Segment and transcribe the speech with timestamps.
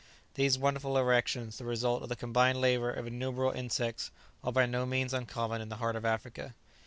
[0.33, 4.09] These wonderful erections, the result of the combined labour of innumerable insects,
[4.43, 6.55] are by no means uncommon in the heart of Africa.